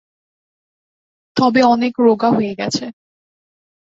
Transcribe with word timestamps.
তবে 1.37 1.61
অনেক 1.65 1.93
রোগা 1.99 2.29
হয়ে 2.29 2.53
গেছে। 2.55 2.85